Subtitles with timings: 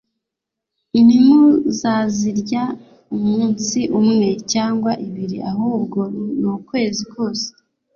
[1.05, 2.63] Ntimuzazirya
[3.15, 5.99] umunsi umwe cyangwa ibiri ahubwo
[6.39, 7.47] nukwezi kose